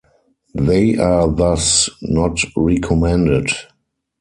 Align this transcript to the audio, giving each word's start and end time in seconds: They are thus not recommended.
They 0.55 0.97
are 0.97 1.27
thus 1.31 1.87
not 2.01 2.39
recommended. 2.55 3.51